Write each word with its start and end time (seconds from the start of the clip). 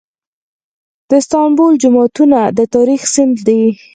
د 1.07 1.11
استانبول 1.21 1.73
جوماتونه 1.83 2.39
د 2.57 2.59
تاریخ 2.75 3.01
سند 3.13 3.35
دي. 3.47 3.63